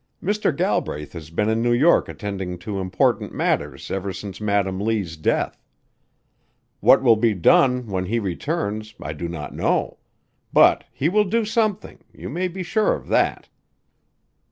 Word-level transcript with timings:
Mr. 0.23 0.49
Galbraith 0.55 1.13
has 1.13 1.29
been 1.29 1.47
in 1.47 1.61
New 1.61 1.71
York 1.71 2.09
attending 2.09 2.57
to 2.57 2.79
important 2.79 3.35
matters 3.35 3.91
ever 3.91 4.11
since 4.11 4.41
Madam 4.41 4.79
Lee's 4.81 5.15
death. 5.15 5.63
What 6.79 7.03
will 7.03 7.17
be 7.17 7.35
done 7.35 7.85
when 7.85 8.05
he 8.07 8.17
returns 8.17 8.95
I 8.99 9.13
do 9.13 9.29
not 9.29 9.53
know; 9.53 9.99
but 10.51 10.85
he 10.91 11.07
will 11.07 11.25
do 11.25 11.45
something 11.45 11.99
you 12.11 12.29
may 12.29 12.47
be 12.47 12.63
sure 12.63 12.95
of 12.95 13.09
that." 13.09 13.47